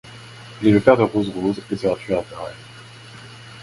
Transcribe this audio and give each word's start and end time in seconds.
Il 0.63 0.67
est 0.67 0.71
le 0.71 0.79
père 0.79 0.97
de 0.97 1.03
Rose 1.03 1.29
Rose, 1.29 1.61
et 1.69 1.75
sera 1.75 1.95
tué 1.95 2.15
par 2.15 2.47
elle. 2.49 2.55